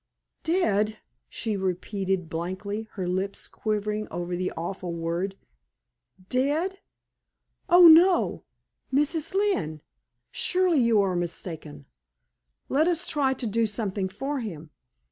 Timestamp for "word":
4.95-5.37